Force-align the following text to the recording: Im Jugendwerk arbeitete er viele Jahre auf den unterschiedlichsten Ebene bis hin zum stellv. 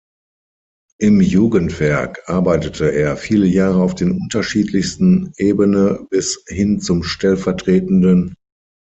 Im 0.97 1.21
Jugendwerk 1.21 2.23
arbeitete 2.25 2.91
er 2.91 3.15
viele 3.17 3.45
Jahre 3.45 3.83
auf 3.83 3.93
den 3.93 4.09
unterschiedlichsten 4.19 5.31
Ebene 5.37 6.07
bis 6.09 6.43
hin 6.47 6.79
zum 6.79 7.03
stellv. 7.03 7.47